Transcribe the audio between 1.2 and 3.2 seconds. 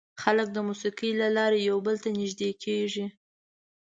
له لارې یو بل ته نږدې کېږي.